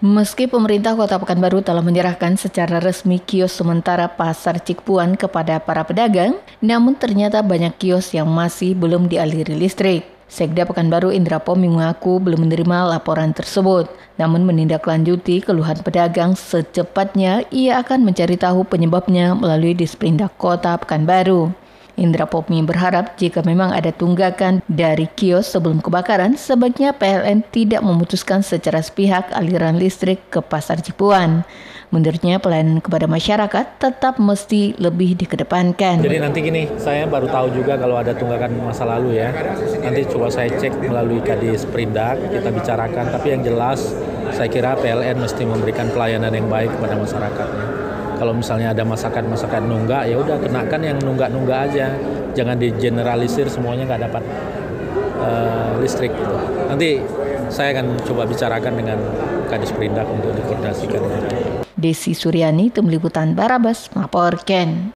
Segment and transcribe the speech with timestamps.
[0.00, 6.40] Meski pemerintah Kota Pekanbaru telah menyerahkan secara resmi kios sementara Pasar Cikpuan kepada para pedagang,
[6.64, 10.08] namun ternyata banyak kios yang masih belum dialiri listrik.
[10.24, 17.84] Sekda Pekanbaru Indra Pomi mengaku belum menerima laporan tersebut, namun menindaklanjuti keluhan pedagang secepatnya ia
[17.84, 21.52] akan mencari tahu penyebabnya melalui Disperindak Kota Pekanbaru.
[22.00, 28.40] Indra Popmi berharap jika memang ada tunggakan dari kios sebelum kebakaran, sebaiknya PLN tidak memutuskan
[28.40, 31.44] secara sepihak aliran listrik ke Pasar Cipuan.
[31.92, 36.00] Menurutnya pelayanan kepada masyarakat tetap mesti lebih dikedepankan.
[36.00, 39.34] Jadi nanti gini, saya baru tahu juga kalau ada tunggakan masa lalu ya.
[39.84, 43.12] Nanti coba saya cek melalui Kadis Perindak, kita bicarakan.
[43.12, 43.92] Tapi yang jelas
[44.32, 47.89] saya kira PLN mesti memberikan pelayanan yang baik kepada masyarakatnya
[48.20, 51.96] kalau misalnya ada masakan-masakan nunggak ya udah kenakan yang nunggak-nunggak aja
[52.36, 54.22] jangan digeneralisir semuanya nggak dapat
[55.24, 56.36] uh, listrik gitu.
[56.68, 57.00] nanti
[57.48, 58.98] saya akan coba bicarakan dengan
[59.50, 61.02] Kadis Perindak untuk dikoordinasikan.
[61.74, 64.86] Desi Suryani, Tim Liputan Barabas, melaporkan.